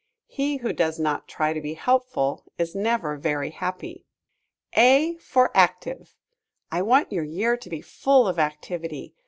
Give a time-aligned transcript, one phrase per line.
[0.25, 4.07] He who does not try to be helpful is never very happy.
[4.75, 6.15] A for Active.
[6.71, 9.13] I want your year to be full of activity.